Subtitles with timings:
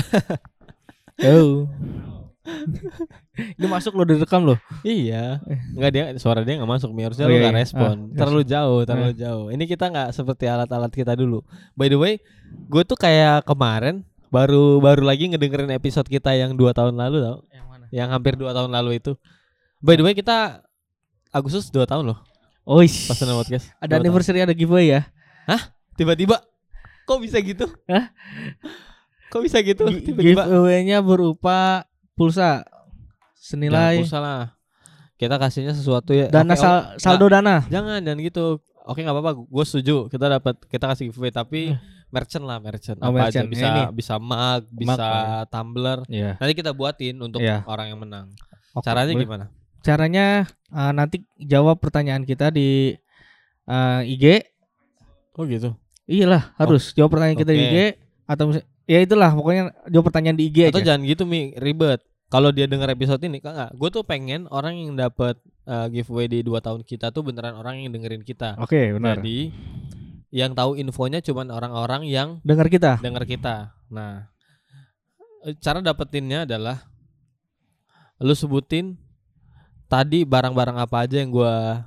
[1.20, 1.68] Oh.
[3.36, 4.56] Ini masuk lo direkam loh.
[4.80, 5.44] Iya.
[5.76, 7.04] Enggak dia suara dia nggak masuk Mi.
[7.04, 7.60] Harusnya Oh, lu iya, nggak iya.
[7.60, 7.94] respon.
[8.08, 9.46] Ah, terlalu jauh, terlalu jauh.
[9.52, 11.44] Ini kita nggak seperti alat-alat kita dulu.
[11.76, 12.24] By the way,
[12.72, 14.00] gue tuh kayak kemarin
[14.32, 17.38] baru baru lagi ngedengerin episode kita yang dua tahun lalu tau.
[17.52, 17.84] Yang mana?
[17.92, 19.12] Yang hampir dua tahun lalu itu.
[19.78, 20.64] By the way, kita
[21.30, 22.18] Agustus dua tahun loh
[22.64, 23.66] Oh, pas nonton podcast.
[23.76, 24.00] ada Dua tahun.
[24.00, 25.04] anniversary ada giveaway ya.
[25.96, 26.40] Tiba-tiba
[27.04, 27.68] kok bisa gitu?
[27.84, 28.08] Hah?
[29.30, 29.86] Kok bisa gitu?
[29.88, 32.66] Giveaway-nya berupa pulsa
[33.32, 34.42] senilai Jangan pulsa lah.
[35.14, 36.26] Kita kasihnya sesuatu ya.
[36.26, 37.62] dana Oke, sal- saldo dana.
[37.68, 38.58] Jangan jangan gitu.
[38.82, 39.96] Oke nggak apa-apa, gue setuju.
[40.08, 41.60] Kita dapat kita kasih giveaway tapi
[42.08, 42.98] merchant lah merchant.
[42.98, 43.46] Oh, Apa merchant.
[43.46, 43.82] aja bisa Ini.
[43.92, 45.06] bisa mug, bisa
[45.46, 45.98] tumbler.
[46.08, 46.40] Iya.
[46.40, 47.62] Nanti kita buatin untuk Iya.
[47.64, 48.26] orang yang menang.
[48.72, 49.24] Oke, Caranya boleh.
[49.28, 49.44] gimana?
[49.80, 50.26] Caranya
[50.70, 52.96] eh, nanti jawab pertanyaan kita di
[53.66, 54.24] eh, IG.
[55.36, 55.76] Oh gitu.
[56.04, 57.60] Iyalah, harus jawab pertanyaan kita di.
[57.60, 57.76] IG
[58.26, 58.50] atau
[58.84, 60.94] ya itulah pokoknya jawab pertanyaan di IG Atau aja.
[60.94, 62.00] jangan gitu mi ribet.
[62.30, 63.70] Kalau dia dengar episode ini, kan nggak?
[63.74, 65.34] Gue tuh pengen orang yang dapat
[65.66, 68.54] eh, giveaway di dua tahun kita tuh beneran orang yang dengerin kita.
[68.56, 69.18] Oke, benar.
[69.18, 69.50] Jadi
[70.30, 73.02] yang tahu infonya cuman orang-orang yang Dengar kita.
[73.02, 73.74] dengar kita.
[73.90, 74.30] Nah,
[75.42, 76.86] eh, cara dapetinnya adalah
[78.22, 78.94] lu sebutin
[79.90, 81.82] tadi barang-barang apa aja yang gua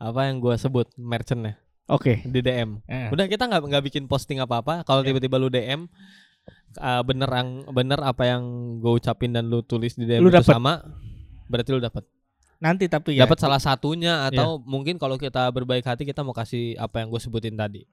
[0.00, 2.22] apa yang gua sebut merchantnya Oke.
[2.22, 2.82] di DM.
[2.84, 3.08] Eh.
[3.08, 4.82] Udah kita nggak nggak bikin posting apa-apa.
[4.82, 5.10] Kalau Ya.
[5.10, 5.86] tiba-tiba lu DM
[6.76, 8.42] eh, bener ang- bener apa yang
[8.78, 10.50] gue ucapin dan lu tulis di DM Lu itu dapet.
[10.50, 10.82] sama,
[11.46, 12.02] berarti lu dapat.
[12.56, 13.22] Nanti tapi ya.
[13.22, 17.18] Dapat salah satunya atau mungkin kalau kita berbaik hati kita mau kasih apa yang gue
[17.18, 17.84] sebutin tadi.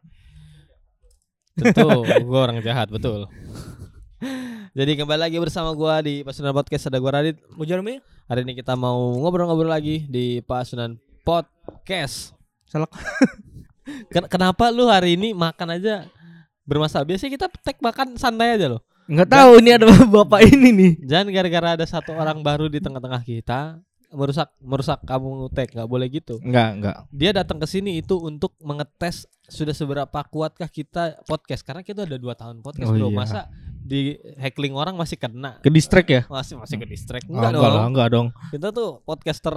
[1.54, 1.86] Tentu
[2.28, 3.30] gue orang jahat betul.
[4.74, 7.38] Jadi kembali lagi bersama gua di Pasunan Podcast ada gua Radit.
[7.54, 8.02] Mau Jeremy?
[8.26, 12.34] Hari ini kita mau ngobrol-ngobrol lagi di Pasunan Podcast.
[12.66, 12.90] Salah.
[14.10, 16.08] Ken- Kenapa lu hari ini makan aja
[16.64, 17.04] bermasalah?
[17.04, 18.82] Biasanya kita tag makan santai aja loh.
[19.04, 20.92] Enggak tahu ini ada bapak ini nih.
[21.04, 23.80] Jangan gara-gara ada satu orang baru di tengah-tengah kita
[24.14, 26.38] merusak merusak kamu tag nggak boleh gitu.
[26.40, 26.96] Enggak, enggak.
[27.10, 32.16] Dia datang ke sini itu untuk mengetes sudah seberapa kuatkah kita podcast karena kita udah
[32.16, 33.10] dua tahun podcast Oh bro.
[33.10, 33.18] iya.
[33.18, 33.42] Masa
[33.84, 34.02] di
[34.38, 36.22] heckling orang masih kena Ke distract ya?
[36.26, 38.28] masih masih ke distract Oh, enggak enggak dong enggak dong.
[38.50, 39.56] kita tuh podcaster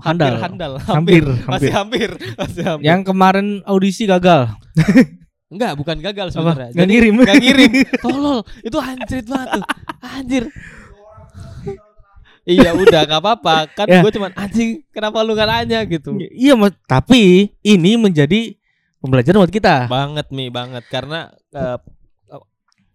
[0.00, 0.34] Handal.
[0.34, 2.10] hampir handal Hampir, masih hampir.
[2.12, 4.50] hampir masih hampir Yang kemarin audisi gagal.
[5.52, 7.14] enggak bukan gagal sebenarnya Enggak ngirim.
[7.22, 9.64] Gak ngirim Tolol Itu anjrit banget tuh
[10.02, 10.44] Anjir
[12.42, 14.02] Iya udah gak apa-apa Kan Ya.
[14.02, 16.74] gue cuman Anjing Kenapa lu gak nanya gitu Iya, Mas.
[16.84, 18.58] Tapi ini menjadi
[18.98, 19.86] pembelajaran buat kita.
[19.86, 21.78] Banget Mi Banget Karena eh,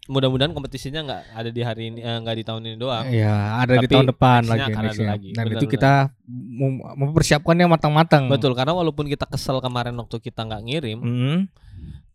[0.08, 3.04] Mudah-mudahan kompetisinya nggak ada di hari ini eh, nggak di tahun ini doang.
[3.06, 5.08] Iya, ada di Tapi tahun depan lagi, akan ada nextnya.
[5.10, 5.28] lagi.
[5.30, 5.68] Dan itu Benar-benar.
[5.70, 5.92] kita
[6.26, 8.24] mem- mempersiapkannya matang-matang.
[8.26, 11.38] Betul, karena walaupun kita kesel kemarin waktu kita nggak ngirim, Hmm.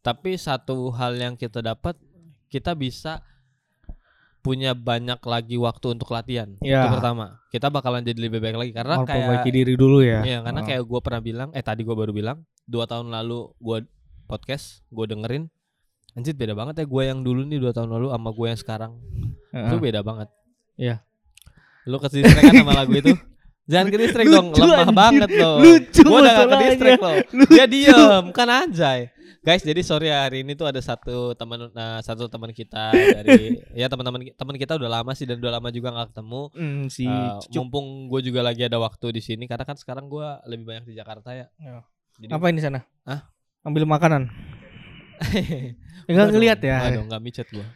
[0.02, 1.94] tapi satu hal yang kita dapat,
[2.50, 3.22] kita bisa
[4.40, 6.52] punya banyak lagi waktu untuk latihan.
[6.60, 6.84] Ya.
[6.84, 7.40] Itu pertama.
[7.48, 10.20] Kita bakalan jadi lebih baik lagi karena Memperbaiki kayak diri dulu ya.
[10.20, 10.68] Iya, karena Oh.
[10.68, 13.78] kayak gue pernah bilang, eh tadi gue baru bilang, dua tahun lalu gue
[14.26, 15.48] podcast, gue dengerin,
[16.14, 18.92] anjir beda banget ya gue yang dulu nih dua tahun lalu sama gue yang sekarang,
[19.50, 19.68] Heeh.
[19.68, 20.30] itu beda banget.
[20.76, 20.96] Iya.
[21.84, 23.14] Lu ke kan sama lagu itu?
[23.64, 24.96] Jangan ke distract dong, Lucu, lemah anjir.
[24.96, 25.56] banget loh.
[25.58, 26.68] Lucu Gua udah gak ke masalahnya.
[26.68, 27.16] distract loh.
[27.48, 29.00] Dia diem, kan anjay.
[29.40, 33.60] Guys, jadi sorry ya, hari ini tuh ada satu teman nah, satu teman kita dari
[33.76, 36.42] ya teman-teman teman kita udah lama sih dan udah lama juga nggak ketemu.
[36.56, 37.52] Hmm, si Eh, Cucuk.
[37.60, 40.96] mumpung gue juga lagi ada waktu di sini karena kan sekarang gue lebih banyak di
[40.96, 41.48] Jakarta ya.
[41.60, 41.84] Ya.
[42.20, 42.88] Jadi Apa ini sana?
[43.04, 43.28] Hah?
[43.64, 44.32] Ambil makanan.
[46.06, 46.78] Enggak ngelihat ya.
[46.80, 47.68] Enggak dong, enggak micet gue.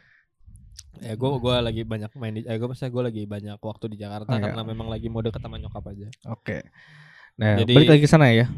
[0.98, 3.98] Ya gue gua lagi banyak main di eh gue maksudnya gue lagi banyak waktu di
[3.98, 4.44] Jakarta Oh, iya.
[4.50, 6.08] karena memang lagi mau deket sama nyokap aja.
[6.28, 6.66] Oke.
[7.38, 8.50] Nah, Jadi- balik lagi ke sana ya.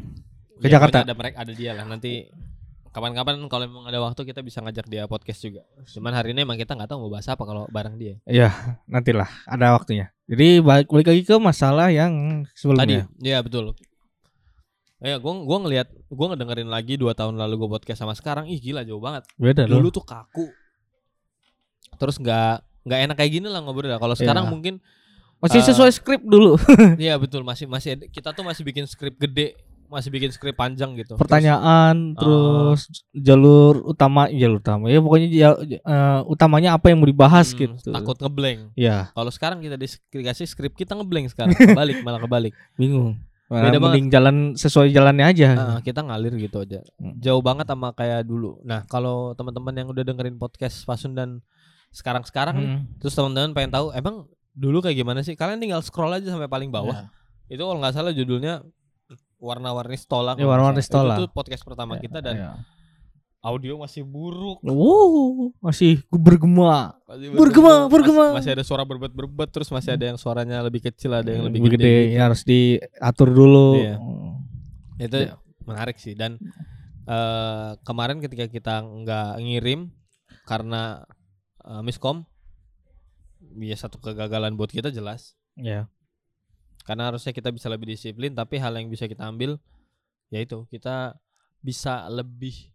[0.56, 1.04] Ke Ya, Jakarta.
[1.04, 2.32] Ada mereka ada dia lah nanti
[2.90, 5.62] kapan-kapan kalau memang ada waktu kita bisa ngajak dia podcast juga.
[5.86, 8.16] Cuman hari ini emang kita nggak tahu mau bahas apa kalau bareng dia.
[8.24, 8.50] Iya,
[8.84, 10.08] nantilah ada waktunya.
[10.24, 13.04] Jadi balik, balik lagi ke masalah yang Tadi, sebelumnya.
[13.20, 13.76] ya betul.
[15.00, 18.56] Ya, gua gua ngelihat, gua ngedengerin lagi dua tahun lalu gua podcast sama sekarang, ih
[18.56, 19.24] gila jauh banget.
[19.34, 19.90] Beda Dulu loh.
[19.90, 20.46] tuh kaku.
[21.96, 23.92] Terus nggak nggak enak kayak gini lah ngobrol.
[23.92, 24.52] Kalau sekarang Iya.
[24.52, 24.74] mungkin,
[25.38, 26.60] Masih eh, sesuai skrip dulu.
[27.00, 29.56] iya betul masih masih kita tuh masih bikin skrip gede,
[29.86, 31.16] masih bikin skrip panjang gitu.
[31.16, 32.20] Pertanyaan, Ah.
[32.20, 32.80] terus
[33.10, 34.84] jalur utama, jalur utama.
[34.86, 37.88] Ya pokoknya ja- eh, utamanya apa yang mau dibahas Terus, gitu.
[37.88, 38.60] hmm, takut ngeblank.
[38.76, 42.52] Ya, Kalau sekarang kita dikasih skrip kita ngeblank sekarang, kebalik malah kebalik.
[42.80, 43.16] bingung.
[43.50, 45.48] Beda Nah, mending jalan sesuai jalannya aja.
[45.58, 46.86] Ah, kita ngalir gitu aja.
[47.02, 47.18] Hmm.
[47.18, 48.62] Jauh banget sama kayak dulu.
[48.62, 51.42] Nah, kalau teman-teman yang udah dengerin podcast Pasun dan
[51.90, 52.80] sekarang-sekarang Hmm.
[53.02, 55.34] terus teman-teman pengen tahu emang dulu kayak gimana sih?
[55.34, 57.10] Kalian tinggal scroll aja sampai paling bawah.
[57.10, 57.58] Ya.
[57.58, 58.62] Itu kalau nggak salah judulnya
[59.42, 60.38] warna-warni stola.
[60.38, 61.18] Ya, warna-warni stola.
[61.18, 62.50] Itu tuh podcast pertama kita dan Ya.
[63.40, 64.60] Audio masih buruk.
[64.60, 66.92] Wow, masih bergema.
[67.04, 68.24] Masih Bergema, bergema.
[68.30, 71.64] Mas- Masih ada suara berbet-berbet terus masih ada yang suaranya lebih kecil, ada yang lebih
[71.64, 71.88] Lebih gede.
[72.04, 72.14] gitu.
[72.14, 73.68] ya harus diatur dulu.
[73.76, 73.96] Iya.
[75.00, 75.34] Itu Iya.
[75.62, 76.36] menarik sih dan
[77.02, 79.88] eh, kemarin ketika kita nggak ngirim
[80.44, 81.02] karena
[81.60, 82.22] eh, miskom
[83.56, 85.90] ya satu kegagalan buat kita jelas Ya.
[86.84, 89.58] karena harusnya kita bisa lebih disiplin tapi hal yang bisa kita ambil
[90.28, 91.18] yaitu kita
[91.58, 92.69] bisa lebih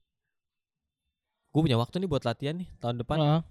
[1.55, 3.41] gue punya waktu nih buat latihan nih tahun depan Heeh.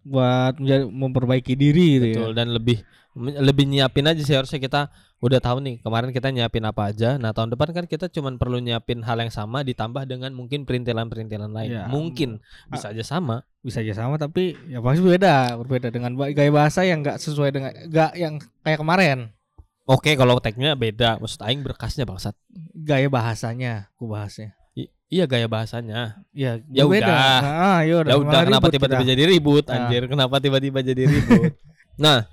[0.00, 0.56] buat
[0.88, 2.36] memperbaiki diri gitu betul ya.
[2.40, 2.80] dan lebih
[3.20, 4.88] lebih nyiapin aja sih harusnya kita
[5.20, 8.62] udah tahu nih kemarin kita nyiapin apa aja nah tahun depan kan kita cuman perlu
[8.64, 12.40] nyiapin hal yang sama ditambah dengan mungkin perintilan-perintilan lain Ya, mungkin
[12.70, 17.04] bisa aja sama Bisa aja sama tapi ya pasti beda, berbeda dengan gaya bahasa yang
[17.04, 19.18] enggak sesuai dengan enggak yang kayak kemarin.
[19.84, 22.32] oke kalau tagnya beda maksud aing berkasnya bangsat
[22.72, 24.56] Gaya bahasanya, aku bahasnya.
[24.80, 27.02] I- iya gaya bahasanya Ya, Ya udah.
[27.02, 28.10] Nah, ya udah.
[28.10, 29.10] ya udah malah kenapa tiba-tiba kita.
[29.10, 29.74] jadi ribut Ah.
[29.76, 31.52] anjir kenapa tiba-tiba jadi ribut
[31.98, 32.24] nah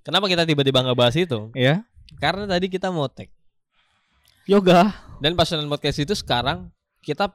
[0.00, 1.84] kenapa kita tiba-tiba nggak bahas itu Ya.
[2.16, 3.28] karena tadi kita mau tag
[4.44, 4.90] Yoga.
[5.18, 6.66] dan passion podcast itu sekarang
[6.98, 7.30] kita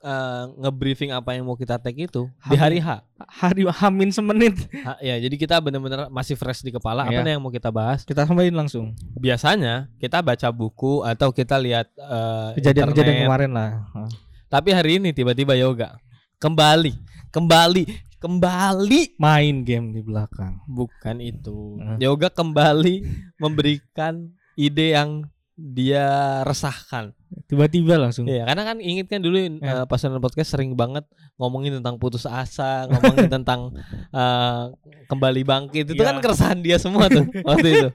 [0.00, 4.56] eh, nge-briefing apa yang mau kita tag itu di hari H Hari Hamin semenit.
[4.80, 7.22] Ha, ya jadi kita bener-bener masih fresh di kepala apa Iya.
[7.22, 8.96] nih yang mau kita bahas Kita sampaikan langsung.
[9.14, 13.26] biasanya kita baca buku atau kita lihat eh, Kejadian-kejadian internet.
[13.26, 13.70] kemarin lah.
[13.92, 14.08] Ah.
[14.48, 16.00] tapi hari ini tiba-tiba yoga
[16.38, 16.96] kembali
[17.30, 17.84] kembali
[18.18, 20.60] kembali Main game di belakang.
[20.66, 23.04] bukan itu yoga kembali
[23.36, 25.24] memberikan ide yang
[25.60, 26.04] dia
[26.42, 27.12] resahkan
[27.46, 28.26] Tiba-tiba langsung.
[28.26, 29.50] Iya, karena kan inget kan dulu Ya.
[29.62, 33.70] eh, pasangan podcast sering banget ngomongin tentang putus asa, ngomongin tentang
[34.10, 34.62] eh,
[35.06, 35.94] kembali bangkit.
[35.94, 36.10] Itu Iya.
[36.10, 37.88] kan keresahan dia semua tuh waktu itu.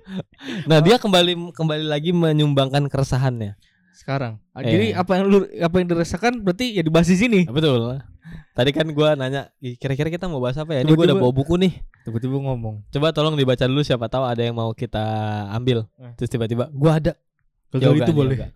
[0.68, 3.60] Nah, dia kembali kembali lagi menyumbangkan keresahannya.
[3.92, 4.40] Sekarang.
[4.56, 4.72] Iya.
[4.72, 7.40] Jadi apa yang lu apa yang dirasakan berarti ya dibahas di sini.
[7.44, 7.80] Nah, betul.
[8.56, 10.88] Tadi kan gua nanya, "Ih, kira-kira kita mau bahas apa ya?
[10.88, 11.76] Ini gua udah bawa buku nih.
[12.08, 12.88] Tiba-tiba ngomong.
[12.88, 15.04] Coba tolong dibaca dulu siapa tahu ada yang mau kita
[15.52, 15.92] ambil.
[16.00, 16.16] Eh.
[16.16, 17.20] Terus tiba-tiba gua ada.
[17.78, 18.38] Gagal itu boleh.
[18.38, 18.48] yoga.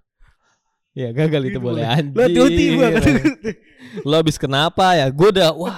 [0.90, 1.84] Iya, gagal itu Itu boleh.
[1.86, 2.12] boleh.
[2.12, 3.04] Lo tiba-tiba kan.
[4.04, 5.08] lo habis kenapa ya?
[5.10, 5.78] Gue udah wah.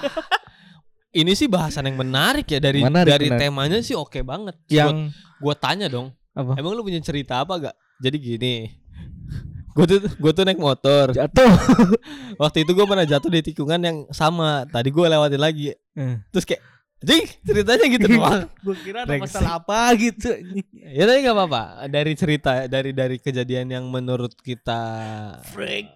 [1.10, 3.42] Ini sih bahasan yang menarik ya dari Menarik, dari menarik.
[3.44, 4.56] temanya sih oke banget.
[4.66, 6.56] yang gue tanya dong, apa?
[6.56, 7.76] emang lu punya cerita apa gak?
[8.00, 8.54] Jadi gini,
[9.72, 11.12] gue tuh gue tuh naik motor.
[11.12, 11.52] Jatuh.
[12.40, 14.64] Waktu itu gue pernah jatuh di tikungan yang sama.
[14.64, 15.68] Tadi gue lewatin lagi.
[15.70, 16.16] Eh.
[16.32, 16.64] Terus kayak,
[17.02, 18.46] jing ceritanya gitu doang.
[18.64, 20.30] Gue kira ada masalah apa gitu.
[20.72, 21.62] ya tapi nggak apa-apa.
[21.86, 24.80] Dari cerita, dari dari kejadian yang menurut kita
[25.48, 25.90] Freak.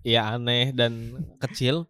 [0.00, 0.92] ya aneh dan
[1.38, 1.88] kecil,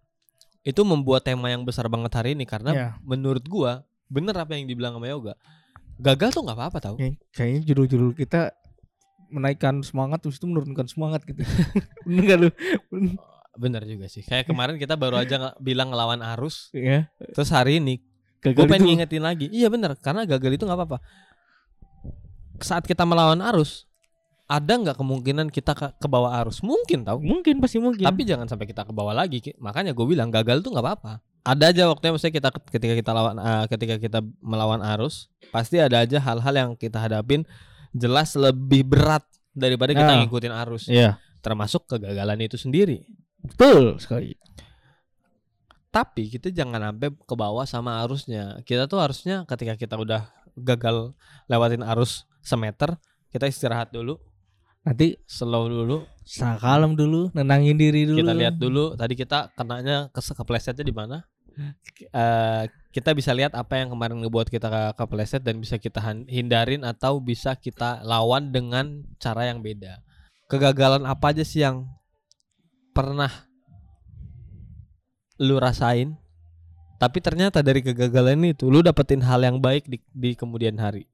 [0.62, 2.88] itu membuat tema yang besar banget hari ini karena Ya.
[3.00, 5.34] menurut gua bener apa yang dibilang sama Yoga
[5.96, 8.54] gagal tuh nggak apa-apa tau Kayak- Kayaknya judul-judul kita
[9.26, 11.43] menaikkan semangat terus itu menurunkan semangat gitu.
[12.06, 12.48] Bener gak lu?
[13.56, 17.08] bener juga sih kayak kemarin kita baru aja bilang ngelawan arus Ya.
[17.32, 18.04] terus hari ini
[18.38, 18.88] Gagal gue pengen itu.
[18.92, 20.98] ngingetin lagi iya bener karena gagal itu nggak apa-apa
[22.58, 23.84] saat kita melawan arus
[24.46, 28.00] ada nggak kemungkinan kita ke, ke bawah arus mungkin tau Mungkin pasti mungkin.
[28.00, 31.12] tapi jangan sampai kita ke bawah lagi makanya gue bilang gagal tuh nggak apa-apa
[31.42, 36.00] ada aja waktunya misalnya kita ketika kita lawan eh, ketika kita melawan arus pasti ada
[36.00, 37.42] aja hal-hal yang kita hadapin
[37.92, 40.18] jelas lebih berat daripada kita Nah.
[40.22, 41.18] ngikutin arus Iya.
[41.38, 43.02] termasuk kegagalan itu sendiri
[43.38, 44.34] Betul sekali.
[45.96, 48.60] Tapi kita jangan sampai ke bawah sama arusnya.
[48.69, 51.17] Kita tuh harusnya ketika kita udah gagal
[51.48, 53.00] lewatin arus semeter
[53.32, 54.20] kita istirahat dulu.
[54.84, 56.05] Nanti slow dulu.
[56.20, 58.20] Sa kalem dulu, nenangin diri dulu.
[58.20, 61.24] kita lihat dulu tadi kita kenanya ke keplesetnya di mana.
[62.12, 66.84] Eh, kita bisa lihat apa yang kemarin ngebuat kita ke kepleset dan bisa kita hindarin
[66.84, 70.05] atau bisa kita lawan dengan cara yang beda.
[70.53, 71.88] Kegagalan apa aja sih yang
[72.93, 73.45] pernah
[75.38, 76.16] lu rasain
[76.96, 81.05] tapi ternyata dari kegagalan itu lu dapetin hal yang baik di, di kemudian hari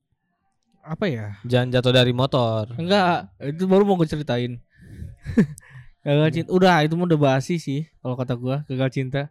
[0.80, 1.38] Apa ya?
[1.42, 4.58] jangan jatuh dari motor Enggak, itu baru mau gue ceritain.
[6.02, 6.48] gagal cinta.
[6.50, 9.30] Udah, itu udah basi sih kalau kata gua, gagal cinta.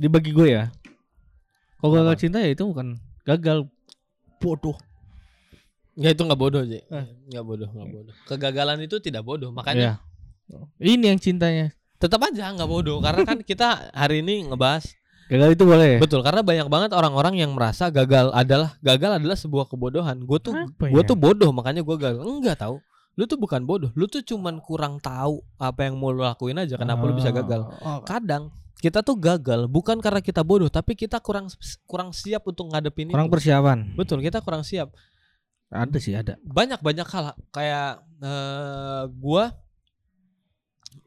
[0.00, 0.72] Dibagi gue ya.
[1.76, 2.20] Kalau gagal Apa?
[2.24, 2.96] cinta ya itu bukan
[3.28, 3.68] gagal
[4.40, 4.80] bodoh.
[5.92, 7.06] Nggak itu nggak bodoh sih Eh.
[7.28, 10.00] nggak bodoh nggak bodoh kegagalan itu tidak bodoh makanya
[10.48, 10.56] Ya.
[10.80, 11.76] Ini yang cintanya.
[11.98, 12.98] Tetap aja nggak bodoh.
[13.02, 16.00] Karena kan kita hari ini ngebahas Gagal itu boleh.
[16.00, 20.24] betul karena banyak banget orang-orang yang merasa gagal adalah gagal adalah sebuah kebodohan.
[20.24, 21.04] Gue tuh gue ya?
[21.04, 22.24] tuh bodoh makanya gue gagal.
[22.24, 22.80] Enggak tahu.
[23.12, 23.92] Lu tuh bukan bodoh.
[23.92, 27.60] Lu tuh cuman kurang tahu apa yang mau lu lakuin aja kenapa lu bisa gagal.
[27.84, 28.48] Oh, kadang
[28.80, 31.50] kita tuh gagal bukan karena kita bodoh tapi kita kurang
[31.84, 33.78] kurang siap untuk ngadepin kurang itu persiapan.
[33.98, 34.94] betul kita kurang siap.
[35.68, 36.40] Ada sih, ada.
[36.40, 39.52] banyak banyak hal kayak eh gua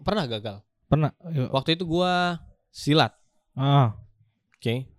[0.05, 1.11] pernah gagal Pernah.
[1.31, 1.47] Yuk.
[1.49, 3.15] Waktu itu gua silat,
[3.55, 3.95] Ah.
[4.53, 4.91] oke.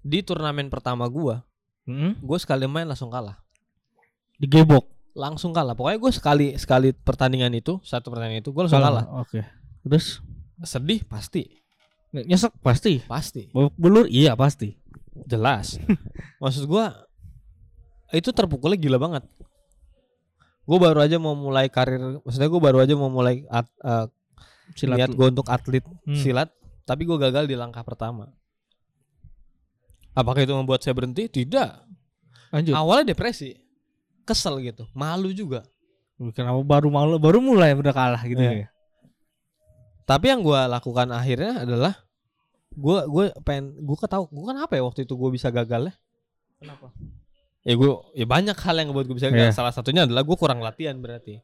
[0.00, 1.40] Di turnamen pertama gua,
[1.84, 2.20] Hmm?
[2.20, 3.40] gua sekali main langsung kalah.
[4.36, 4.84] Digebok.
[5.12, 5.72] Langsung kalah.
[5.72, 9.04] Pokoknya gua sekali sekali pertandingan itu, satu pertandingan itu gua langsung kalah.
[9.18, 9.40] Oke.
[9.80, 10.20] Terus
[10.60, 11.48] Sedih pasti,
[12.12, 13.00] nyesek pasti.
[13.00, 13.48] pasti.
[13.80, 14.76] Belur iya pasti.
[15.24, 15.80] Jelas.
[16.44, 16.92] Maksud gua
[18.12, 19.24] itu terpukulnya gila banget.
[20.62, 24.06] Gue baru aja mau mulai karir, maksudnya gue baru aja mau mulai at, eh,
[24.72, 24.96] Silat.
[24.98, 26.14] niat gue untuk atlet Hmm.
[26.14, 26.48] silat,
[26.84, 28.30] tapi gue gagal di langkah pertama.
[30.12, 31.26] Apakah itu membuat saya berhenti?
[31.26, 31.70] Tidak.
[32.50, 32.74] Lanjut.
[32.74, 33.54] Awalnya depresi,
[34.22, 35.62] kesel gitu, malu juga.
[36.34, 38.66] Kenapa baru malu baru mulai udah kalah gitu Iya.
[38.66, 38.68] ya.
[40.04, 41.94] Tapi yang gue lakukan akhirnya adalah
[42.70, 45.94] gue gue pengen gue ketahu gue kan apa ya waktu itu gue bisa gagal ya?
[46.60, 46.92] Kenapa?
[47.62, 49.48] Ya gue ya banyak hal yang ngebuat gue bisa gagal.
[49.48, 49.56] Iya.
[49.56, 51.40] Salah satunya adalah gue kurang latihan berarti.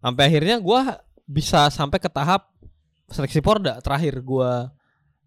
[0.00, 0.80] Sampai akhirnya gue
[1.28, 2.48] bisa sampai ke tahap
[3.06, 4.50] seleksi porda terakhir gue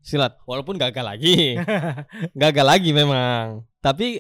[0.02, 0.34] silat.
[0.44, 1.56] Walaupun gagal lagi,
[2.42, 3.62] gagal lagi memang.
[3.80, 4.18] Tapi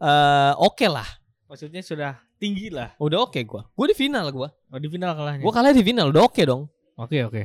[0.00, 1.04] eh oke lah,
[1.44, 2.96] Maksudnya sudah tinggi lah.
[2.96, 3.62] udah oke gue.
[3.76, 4.48] Gue di final gue.
[4.48, 5.44] Oh, di final kalahnya.
[5.44, 6.64] Gue kalah di final, udah oke dong.
[6.96, 7.42] Oke oke.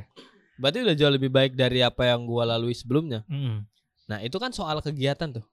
[0.55, 3.27] Berarti udah jauh lebih baik dari apa yang gue lalui sebelumnya.
[3.27, 3.67] Mm.
[4.07, 5.43] Nah itu kan soal kegiatan tuh.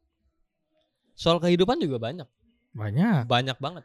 [1.13, 2.25] Soal kehidupan juga banyak,
[2.73, 3.27] Banyak.
[3.27, 3.85] banyak banget.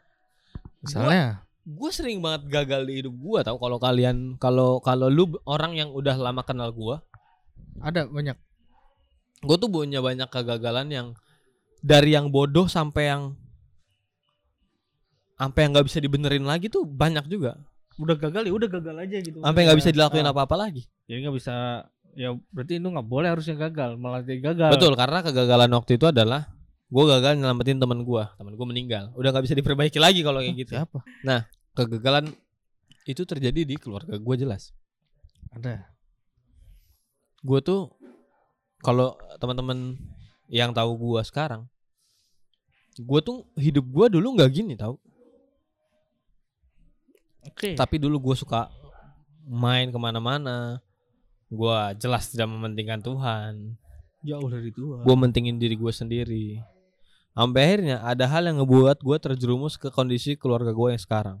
[0.80, 1.42] Misalnya.
[1.68, 5.90] Gue sering banget gagal di hidup gue tau kalau kalian kalau kalau lu orang yang
[5.90, 6.96] udah lama kenal gue
[7.78, 8.34] Ada banyak.
[9.40, 11.06] gue tuh punya banyak kegagalan yang
[11.78, 13.22] dari yang bodoh sampai yang
[15.36, 17.54] sampai yang nggak bisa dibenerin lagi tuh banyak juga
[17.94, 19.38] Udah gagal ya udah gagal aja gitu.
[19.38, 20.32] sampai nggak bisa dilakuin Ah.
[20.32, 21.54] apa-apa lagi Jadi nggak bisa
[22.14, 24.70] ya berarti itu nggak boleh harusnya gagal malah dia gagal.
[24.72, 26.50] betul karena kegagalan waktu itu adalah
[26.88, 30.56] gue gagal nyelamatin teman gue teman gue meninggal udah nggak bisa diperbaiki lagi kalau kayak
[30.56, 30.98] gitu Siapa?
[31.78, 32.34] Kegagalan
[33.06, 34.74] itu terjadi di keluarga gue jelas
[35.54, 35.86] Ada.
[37.46, 37.94] gue tuh
[38.82, 39.94] kalau teman-teman
[40.50, 41.70] yang tahu gue sekarang
[42.98, 44.98] gue tuh hidup gue dulu nggak gini tau
[47.46, 47.78] Oke.
[47.78, 48.68] tapi dulu gue suka
[49.46, 50.82] main ke mana-mana
[51.48, 53.78] gue jelas tidak mementingkan Tuhan
[54.20, 55.06] jauh dari Tuhan.
[55.06, 56.60] gue mentingin diri gue sendiri
[57.32, 61.38] sampai akhirnya ada hal yang ngebuat gue terjerumus ke kondisi keluarga gue yang sekarang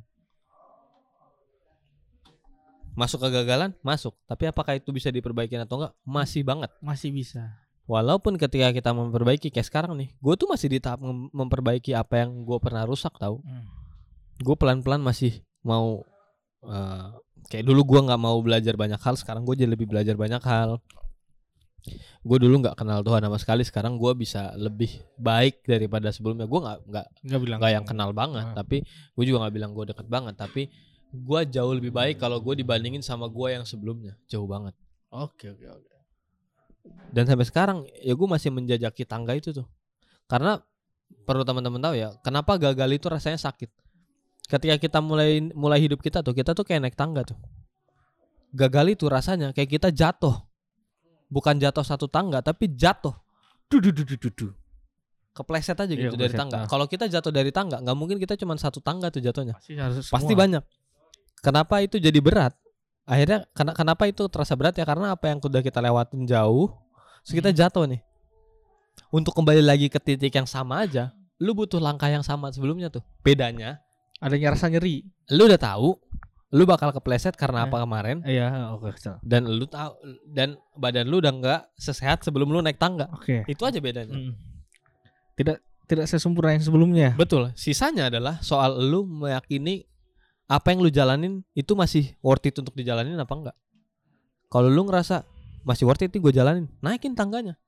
[2.98, 7.54] masuk kegagalan masuk tapi apakah itu bisa diperbaiki atau enggak masih banget masih bisa.
[7.88, 12.20] Walaupun ketika kita memperbaiki kayak sekarang nih, gue tuh masih di tahap mem- memperbaiki apa
[12.20, 13.40] yang gue pernah rusak tahu.
[13.40, 13.64] Hmm.
[14.44, 16.04] Gue pelan-pelan masih mau
[16.68, 17.06] eh,
[17.48, 20.76] kayak dulu gue nggak mau belajar banyak hal, sekarang gue jadi lebih belajar banyak hal.
[22.20, 26.44] Gue dulu nggak kenal Tuhan sama sekali, sekarang gue bisa lebih baik daripada sebelumnya.
[26.44, 27.06] Gue nggak nggak
[27.56, 28.54] Nggak yang kenal banget, Ah.
[28.60, 30.68] tapi gue juga nggak bilang gue deket banget, tapi
[31.08, 34.76] gue jauh lebih baik kalau gue dibandingin sama gue yang sebelumnya, jauh banget.
[35.08, 35.94] Oke oke oke.
[37.12, 39.64] dan sampai sekarang ya gue masih menjajaki tangga itu tuh
[40.24, 40.60] karena
[41.24, 43.68] perlu teman-teman tahu ya kenapa gagal itu rasanya sakit
[44.48, 47.36] ketika kita mulai mulai hidup kita tuh kita tuh kayak naik tangga tuh
[48.56, 50.32] gagal itu rasanya kayak kita jatuh
[51.28, 53.12] bukan jatuh satu tangga tapi jatuh
[53.68, 54.28] Du du du du du.
[54.32, 54.48] du.
[55.36, 56.68] kepleset aja Iya, gitu dari kepleset, tangga ah.
[56.68, 60.08] kalau kita jatuh dari tangga nggak mungkin kita cuma satu tangga tuh jatuhnya Pasti harus
[60.08, 60.40] pasti semua.
[60.40, 60.62] banyak
[61.40, 62.54] kenapa itu jadi berat
[63.02, 66.70] akhirnya kena- kenapa itu terasa berat ya karena apa yang udah kita lewatin jauh
[67.22, 67.58] terus kita Hmm.
[67.58, 68.00] jatuh nih
[69.10, 73.02] untuk kembali lagi ke titik yang sama aja lu butuh langkah yang sama sebelumnya tuh
[73.20, 73.78] bedanya
[74.18, 75.06] Adanya rasa nyeri.
[75.30, 75.94] lu udah tahu
[76.50, 77.64] lu bakal kepleset karena Eh.
[77.64, 78.90] apa kemarin Iya oke.
[78.96, 79.14] so.
[79.22, 79.94] dan lu tahu
[80.26, 83.46] dan badan lu udah nggak sesehat sebelum lu naik tangga Oke.
[83.46, 84.32] itu aja bedanya Mm.
[85.34, 87.14] Tidak tidak sesempurna yang sebelumnya.
[87.14, 89.86] betul sisanya adalah soal lu meyakini
[90.48, 93.56] apa yang lu jalanin itu masih worth it untuk dijalanin apa enggak?
[94.48, 95.28] Kalau lu ngerasa
[95.62, 96.64] masih worth it gue jalanin.
[96.80, 97.60] Naikin tangganya.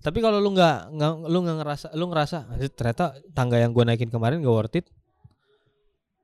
[0.00, 0.92] Tapi kalau lu nggak
[1.28, 4.88] lu nggak ngerasa lu ngerasa "Anjir, ternyata tangga yang gue naikin kemarin gak worth it.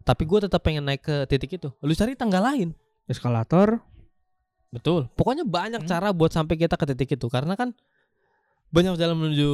[0.01, 1.69] Tapi gue tetap pengen naik ke titik itu.
[1.85, 2.73] Lu cari tangga lain.
[3.05, 3.85] Eskalator.
[4.71, 5.11] betul.
[5.19, 5.91] Pokoknya banyak Hmm.
[5.91, 7.27] cara buat sampai kita ke titik itu.
[7.27, 7.75] Karena kan
[8.71, 9.51] banyak jalan menuju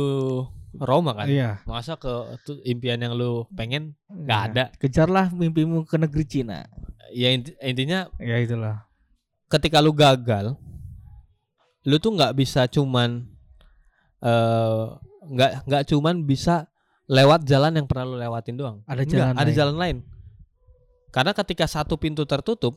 [0.78, 1.60] Roma kan Iya.
[1.62, 2.08] masa ke
[2.42, 4.48] tuh impian yang lu pengen nggak Iya.
[4.48, 6.66] ada Kejarlah mimpimu ke negeri Cina.
[7.08, 8.84] ya inti- intinya Ya itulah.
[9.46, 10.58] ketika lu gagal
[11.82, 13.30] lu tuh nggak bisa cuman
[14.18, 14.84] eh
[15.26, 16.66] nggak nggak cuman bisa
[17.06, 19.54] lewat jalan yang pernah lu lewatin doang Ada jalan ada lain.
[19.54, 19.96] jalan lain
[21.08, 22.74] karena ketika satu pintu tertutup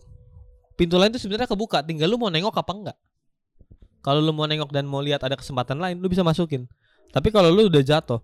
[0.75, 2.97] pintu lain itu sebenarnya kebuka tinggal lu mau nengok apa enggak
[3.99, 6.69] kalau lu mau nengok dan mau lihat ada kesempatan lain lu bisa masukin
[7.09, 8.21] tapi kalau lu udah jatuh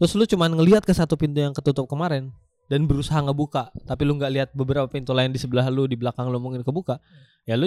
[0.00, 2.32] terus lu cuman ngelihat ke satu pintu yang ketutup kemarin
[2.70, 6.30] dan berusaha ngebuka, tapi lu nggak lihat beberapa pintu lain di sebelah lu, di belakang
[6.30, 7.02] lu mungkin kebuka,
[7.42, 7.66] ya lu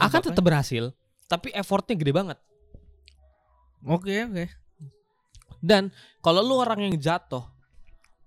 [0.00, 0.96] akan tetap berhasil,
[1.28, 2.40] tapi effortnya gede banget.
[3.84, 4.48] Oke, oke.
[5.60, 5.92] Dan
[6.24, 7.44] kalau lu orang yang jatuh,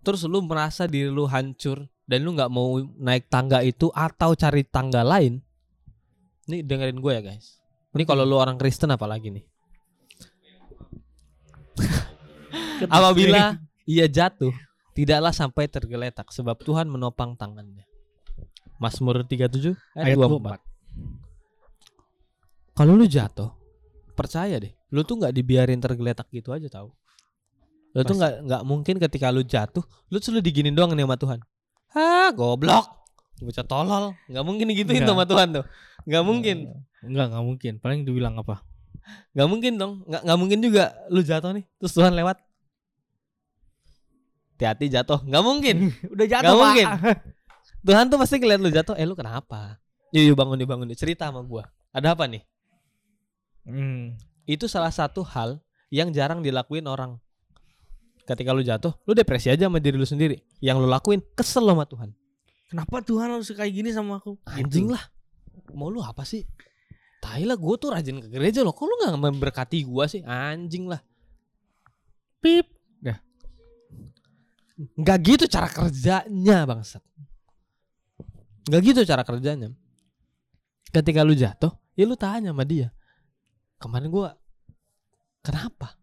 [0.06, 4.62] terus lu merasa diri lu hancur dan lu nggak mau naik tangga itu atau cari
[4.70, 5.42] tangga lain,
[6.46, 7.58] nih dengerin gue ya guys.
[7.98, 9.49] Ini kalau lu orang Kristen apalagi nih.
[12.88, 14.56] Apabila ia jatuh,
[14.96, 17.84] tidaklah sampai tergeletak sebab Tuhan menopang tangannya.
[18.80, 20.56] Mazmur 37 ayat ayat 24.
[20.56, 20.64] 24.
[22.80, 23.52] Kalau lu jatuh,
[24.16, 26.96] percaya deh, lu tuh nggak dibiarin tergeletak gitu aja tahu.
[27.92, 31.44] Lu tuh nggak nggak mungkin ketika lu jatuh, lu selalu diginin doang nih sama Tuhan.
[31.92, 32.88] Hah, goblok.
[33.40, 34.16] Bocah tolol.
[34.32, 35.12] Nggak mungkin digituin Nggak.
[35.12, 35.68] sama Tuhan tuh.
[36.08, 36.58] Nggak mungkin.
[37.04, 37.80] Enggak, enggak mungkin.
[37.80, 38.64] Paling dibilang apa?
[39.36, 40.04] Nggak mungkin dong.
[40.08, 42.38] Nggak nggak mungkin juga lu jatuh nih, terus Tuhan lewat.
[44.60, 45.24] Hati-hati jatuh.
[45.24, 45.76] Nggak mungkin.
[46.14, 46.88] Udah Nggak mungkin.
[47.88, 49.80] Tuhan tuh pasti ngeliat lu jatuh, eh lu kenapa?
[50.12, 51.00] Yuk, yuk bangun, yuk bangun, yuk.
[51.00, 51.64] cerita sama gua.
[51.96, 52.44] Ada apa nih?
[53.64, 54.20] Hmm.
[54.44, 57.16] Itu salah satu hal yang jarang dilakuin orang.
[58.28, 60.44] Ketika lu jatuh, lu depresi aja sama diri lu sendiri.
[60.60, 62.10] Yang lu lakuin kesel lo sama Tuhan.
[62.68, 64.36] Kenapa Tuhan harus kayak gini sama aku?
[64.44, 64.94] Anjing Gitu.
[64.94, 65.04] lah.
[65.72, 66.44] Mau lu apa sih?
[67.24, 68.76] Tai lah gue tuh rajin ke gereja loh.
[68.76, 70.20] Kok lu gak memberkati gua sih?
[70.22, 71.00] Anjing lah.
[72.44, 72.79] Pip.
[74.80, 77.04] Nggak gitu cara kerjanya bangsat.
[78.72, 79.76] Nggak gitu cara kerjanya.
[80.90, 82.90] Ketika lu jatuh, ya lu tanya sama dia.
[83.76, 84.40] Kemarin gua
[85.44, 86.00] kenapa?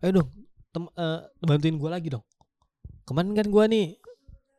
[0.00, 0.28] Ayo dong,
[0.72, 2.24] tem- eh, bantuin gua lagi dong.
[3.04, 4.00] Kemarin kan gua nih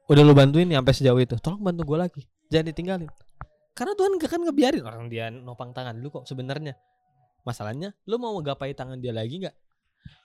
[0.08, 1.36] udah lu bantuin nih sampai sejauh itu.
[1.42, 2.22] Tolong bantu gua lagi.
[2.54, 3.10] Jangan ditinggalin.
[3.74, 6.78] Karena Tuhan gak kan ngebiarin orang dia nopang tangan lu kok sebenarnya.
[7.44, 9.56] Masalahnya lu mau ngegapai tangan dia lagi nggak?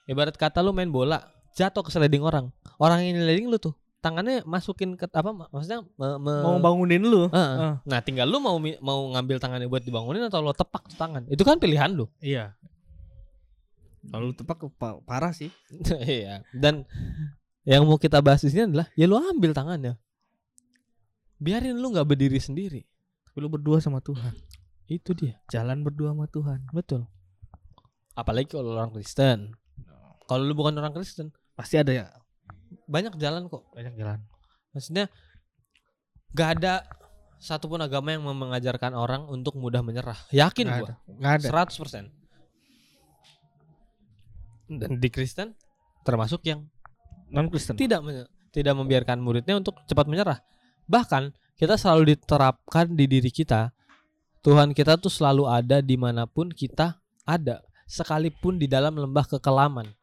[0.07, 1.19] Ibarat kata lu main bola,
[1.53, 2.49] jatuh ke sliding orang.
[2.77, 7.03] Orang yang sliding lu tuh tangannya masukin ke apa mak- maksudnya me- me- Mau bangunin
[7.03, 7.27] lu.
[7.27, 7.57] Heeh.
[7.59, 7.75] Ah.
[7.83, 11.27] Nah, tinggal lu mau mau ngambil tangannya buat dibangunin atau lo tepak tuh tangan.
[11.27, 12.07] Itu kan pilihan lu.
[12.19, 12.55] Iya.
[13.99, 15.51] Kalau lu tepak pa- parah sih.
[15.99, 16.47] Iya.
[16.55, 16.87] Dan
[17.67, 19.99] yang mau kita bahas di sini adalah ya lu ambil tangannya.
[21.39, 22.83] Biarin lu nggak berdiri sendiri.
[23.27, 24.31] Tapi lu berdua sama Tuhan.
[24.87, 25.37] Itu dia.
[25.47, 26.63] Jalan berdua sama Tuhan.
[26.71, 27.03] Betul.
[28.15, 29.53] Apalagi kalau orang Kristen.
[30.29, 32.05] Kalau lu bukan orang Kristen, Pasti ada ya
[32.85, 33.65] banyak jalan kok.
[33.73, 34.21] banyak jalan.
[34.71, 35.09] Maksudnya
[36.37, 36.85] gak ada
[37.41, 40.17] satupun agama yang mengajarkan orang untuk mudah menyerah.
[40.29, 40.87] Yakin Nggak gua.
[40.87, 40.95] ada.
[41.09, 41.47] Nggak ada.
[41.49, 42.05] 100%.
[44.69, 45.57] Dan di Kristen
[46.05, 46.69] termasuk yang
[47.33, 47.73] Non Kristen.
[47.77, 48.05] tidak
[48.53, 50.41] tidak membiarkan muridnya untuk cepat menyerah.
[50.85, 53.73] Bahkan kita selalu diterapkan di diri kita.
[54.39, 59.98] Tuhan kita tuh selalu ada di mana pun kita ada, sekalipun di dalam lembah kekelaman.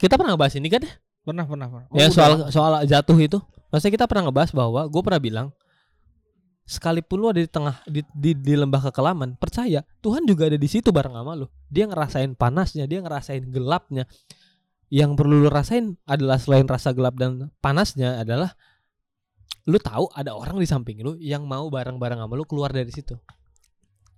[0.00, 0.80] Kita pernah ngebahas ini kan?
[0.80, 0.92] ya?
[1.20, 1.86] Pernah pernah pernah.
[1.92, 2.16] Oh, ya udah.
[2.16, 3.38] soal soal jatuh itu.
[3.68, 5.48] Maksudnya kita pernah ngebahas bahwa gue pernah bilang
[6.64, 10.68] sekalipun lu ada di tengah di, di, di lembah kekelaman, percaya Tuhan juga ada di
[10.70, 11.46] situ bareng sama lu.
[11.68, 14.08] Dia ngerasain panasnya, dia ngerasain gelapnya.
[14.90, 18.58] Yang perlu lu rasain adalah selain rasa gelap dan panasnya adalah
[19.68, 23.14] lu tahu ada orang di samping lu yang mau bareng-bareng sama lu keluar dari situ.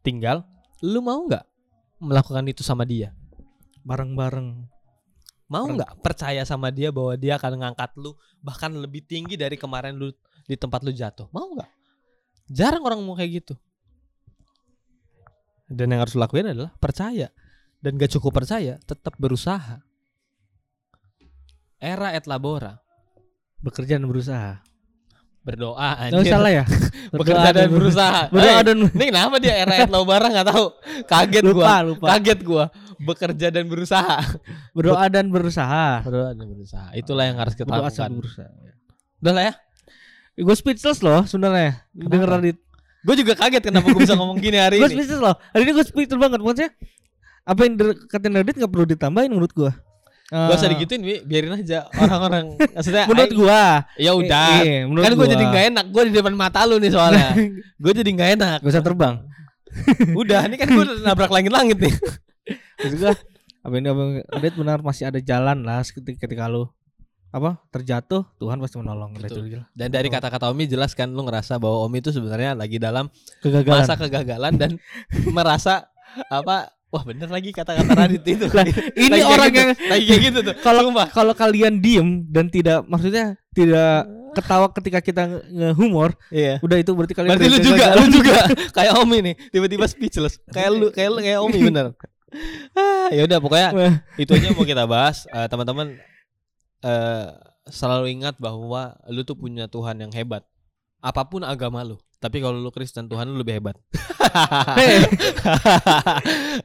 [0.01, 0.47] Tinggal
[0.81, 1.45] lu mau nggak
[2.01, 3.13] melakukan itu sama dia?
[3.83, 4.72] bareng-bareng.
[5.51, 9.55] Mau Orang- nggak percaya sama dia bahwa dia akan ngangkat lu bahkan lebih tinggi dari
[9.59, 10.11] kemarin lu
[10.49, 11.29] di tempat lu jatuh?
[11.31, 11.71] Mau nggak?
[12.53, 13.55] Jarang orang mau kayak gitu.
[15.73, 17.33] Dan yang harus lu lakuin adalah percaya.
[17.83, 19.83] Dan gak cukup percaya, tetap berusaha.
[21.83, 22.79] Era et labora,
[23.59, 24.63] Bekerja dan berusaha.
[25.43, 26.33] Berdoa Nggak anjir.
[26.33, 26.65] salah ya?
[27.19, 28.21] Bekerja dan berusaha.
[28.33, 30.67] Berdoa Eh, dan ini kenapa dia era et labora nggak tahu?
[31.05, 31.51] Kaget gua.
[31.53, 32.07] lupa lupa.
[32.09, 32.65] Kaget gua.
[32.97, 34.17] Bekerja dan berusaha.
[34.77, 36.01] Berdoa dan berusaha.
[36.01, 36.89] Berdoa dan berusaha.
[36.95, 38.11] Itulah yang harus kita Berdoa lakukan.
[38.15, 38.51] berusaha.
[39.19, 39.55] Udah lah ya.
[40.35, 41.85] Gue speechless loh sebenarnya.
[41.93, 42.59] Denger Radit.
[43.03, 44.97] Gue juga kaget kenapa gue bisa ngomong gini hari Gue ini.
[44.97, 45.35] speechless loh.
[45.51, 46.71] Hari ini gue speechless banget maksudnya.
[47.43, 49.71] Apa yang dikatain Radit gak perlu ditambahin menurut gue.
[50.31, 51.17] Gak usah digituin, Wi.
[51.27, 52.57] biarin aja orang-orang.
[52.77, 53.63] Maksudnya, Menurut aing- gue.
[54.01, 54.49] ya udah.
[54.89, 55.33] menurut kan gue gua.
[55.35, 55.85] jadi nggak enak.
[55.93, 57.37] Gue di depan mata lu nih soalnya.
[57.83, 58.59] gue jadi nggak enak.
[58.65, 59.15] Gak usah terbang.
[60.21, 61.95] Udah, ini kan gue nabrak langit-langit nih.
[62.81, 63.13] Maksud gue
[63.63, 66.67] apa ini apa Radit benar masih ada jalan lah ketika, ketika lu
[67.33, 69.49] apa terjatuh Tuhan pasti menolong Betul.
[69.49, 69.61] itu.
[69.73, 73.09] Dan dari kata-kata Omi jelas kan lu ngerasa bahwa Omi itu sebenarnya lagi dalam
[73.41, 73.85] kegagalan.
[73.85, 74.71] masa kegagalan dan
[75.31, 75.89] merasa
[76.29, 78.45] apa Wah bener lagi kata-kata Radit itu.
[78.47, 80.55] Lah, ini Lagi orang gitu, yang lagi kayak gitu tuh.
[80.61, 86.57] kalau kalau kalian diem dan tidak maksudnya tidak ketawa ketika kita nge- ngehumor, Iya.
[86.59, 88.37] udah itu berarti kalian Berarti lu juga, lu juga
[88.77, 90.37] kayak Omi nih, tiba-tiba speechless.
[90.47, 91.87] Kayak lu, kayak lu, kayak Omi bener.
[92.73, 93.69] Ah, ya udah pokoknya
[94.17, 95.29] itu aja yang mau kita bahas.
[95.29, 96.01] Eh, teman-teman
[96.81, 97.27] eh
[97.69, 100.41] selalu ingat bahwa lu tuh punya Tuhan yang hebat.
[100.99, 102.01] Apa pun agama lu.
[102.23, 103.75] Tapi kalau lu Kristen Tuhan lu lebih hebat.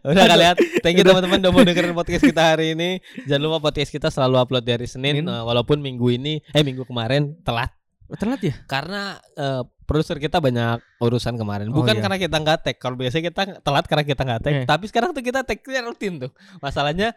[0.05, 0.55] udah kalian.
[0.85, 3.01] Thank you teman-teman udah mau dengerin podcast kita hari ini.
[3.25, 5.25] Jangan lupa podcast kita selalu upload di hari Senin Senin.
[5.25, 7.73] eh, walaupun minggu ini eh minggu kemarin telat
[8.07, 8.55] Telat ya?
[8.69, 11.73] karena eh, produser kita banyak urusan kemarin.
[11.73, 12.01] Oh, Bukan iya.
[12.03, 12.77] karena kita nggak tag.
[12.77, 14.53] Kalau biasanya kita telat karena kita nggak tag.
[14.53, 14.65] Eh.
[14.67, 16.31] Tapi sekarang tuh kita tagnya rutin tuh.
[16.61, 17.11] Masalahnya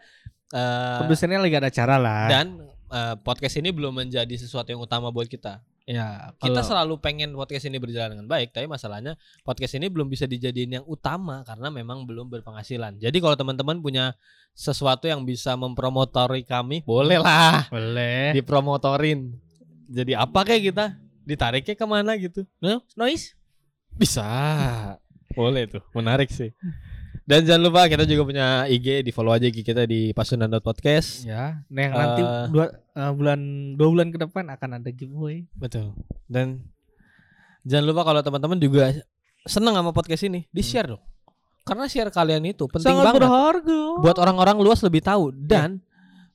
[0.49, 2.25] eh, Produsernya lagi ada acara lah.
[2.27, 2.45] dan
[2.89, 5.61] eh, podcast ini belum menjadi sesuatu yang utama buat kita.
[5.85, 10.07] Ya, Kita kalau- selalu pengen podcast ini berjalan dengan baik, tapi masalahnya podcast ini belum
[10.07, 12.97] bisa dijadiin yang utama karena memang belum berpenghasilan.
[13.01, 14.13] Jadi kalau teman-teman punya
[14.51, 18.35] sesuatu yang bisa mempromotori kami, boleh lah boleh.
[18.35, 19.31] dipromotorin.
[19.91, 20.85] Jadi apa kayak kita?
[21.27, 22.47] Ditariknya ke mana gitu?
[22.59, 23.35] No, noise.
[23.91, 24.23] Bisa.
[25.31, 25.83] Boleh tuh.
[25.95, 26.51] Menarik sih.
[27.21, 31.23] Dan jangan lupa kita juga punya IG, di follow aja IG kita di pasunan.podcast.
[31.23, 32.45] Ya, nah yang nanti Eh.
[32.49, 33.39] dua eh, bulan
[33.77, 35.45] dua bulan ke depan akan ada giveaway.
[35.53, 35.93] Betul.
[36.25, 36.65] Dan
[37.61, 38.89] jangan lupa kalau teman-teman juga
[39.43, 41.03] seneng sama podcast ini, di-share dong.
[41.61, 43.79] Karena share kalian itu penting Sangat banget berharga.
[44.01, 45.77] buat orang-orang luas lebih tahu dan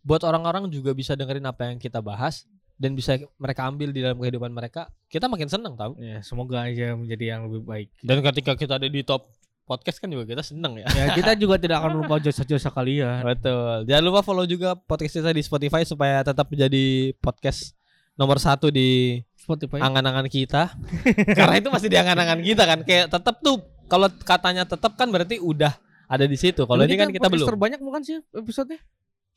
[0.00, 2.46] buat orang-orang juga bisa dengerin apa yang kita bahas
[2.78, 4.86] dan bisa mereka ambil di dalam kehidupan mereka.
[5.10, 5.98] Kita makin seneng tahu.
[5.98, 7.88] ya, semoga aja menjadi yang lebih baik.
[8.00, 9.26] Dan ketika kita ada di top
[9.66, 10.86] podcast kan juga kita seneng ya.
[10.88, 13.26] ya, kita juga tidak akan lupa jasa-jasa kalian.
[13.26, 13.84] Betul.
[13.84, 16.86] Jangan lupa follow juga podcast kita di Spotify supaya tetap menjadi
[17.18, 17.74] podcast
[18.14, 19.82] nomor satu di Spotify.
[19.82, 20.70] angan-angan kita.
[21.38, 22.78] Karena itu masih di angan-angan kita kan.
[22.80, 25.74] Kayak tetap tuh kalau katanya tetap kan berarti udah
[26.06, 26.62] ada di situ.
[26.62, 27.48] Kalau ini kan kita podcast belum.
[27.50, 28.78] Terbanyak bukan sih episodenya?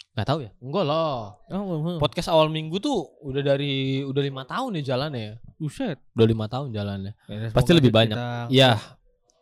[0.10, 0.52] Nggak tahu ya.
[0.60, 1.38] Enggak lah.
[1.54, 5.34] Oh, Podcast awal minggu tuh udah dari udah lima tahun ya jalannya ya.
[5.56, 5.98] buset.
[6.14, 7.14] Udah lima tahun jalannya.
[7.26, 8.14] Ya, Pasti lebih banyak.
[8.14, 8.78] kita- Ya.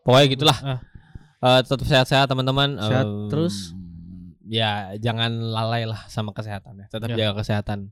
[0.08, 0.58] Pokoknya gitulah.
[0.63, 0.80] Ah.
[1.38, 2.80] Eh, tetap sehat-sehat teman-teman.
[2.80, 3.76] Sehat Em, terus.
[4.41, 6.88] Ya jangan lalai lah sama kesehatan ya.
[6.88, 7.15] Tetap Ya.
[7.20, 7.91] jaga kesehatan.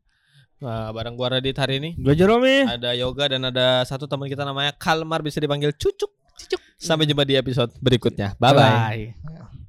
[0.58, 2.00] Eh, bareng gua Radit hari ini.
[2.00, 2.64] Gua Jerome.
[2.66, 6.10] ada yoga dan ada satu teman kita namanya Kalmar bisa dipanggil Cucuk.
[6.34, 6.60] Cucuk.
[6.76, 8.40] Sampai jumpa di episode berikutnya.
[8.40, 8.72] Bye bye.
[9.20, 9.65] Bye.